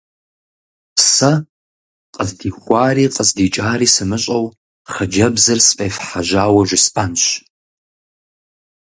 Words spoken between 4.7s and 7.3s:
хъыджэбзыр сфӀефхьэжьауэ жысӀэнщ.